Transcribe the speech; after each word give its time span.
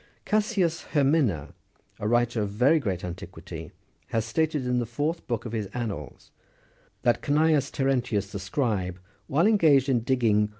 Cassius 0.25 0.85
Hemina, 0.93 1.53
a 1.99 2.07
writer 2.07 2.41
of 2.41 2.49
very 2.49 2.79
great 2.79 3.03
antiquity, 3.05 3.71
has 4.07 4.25
stated 4.25 4.65
in 4.65 4.79
the 4.79 4.87
Fourth 4.87 5.27
Book 5.27 5.45
of 5.45 5.51
his 5.51 5.67
Annals, 5.75 6.31
that 7.03 7.21
Cneius 7.21 7.69
Terentius, 7.69 8.31
the 8.31 8.39
scribe, 8.39 8.97
while 9.27 9.45
engaged 9.45 9.89
in 9.89 9.99
digging 9.99 9.99
on 9.99 10.39
his 10.39 10.41
2S 10.41 10.41
See 10.41 10.47
B. 10.47 10.49